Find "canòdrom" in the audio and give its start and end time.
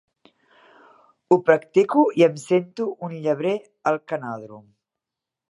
4.15-4.67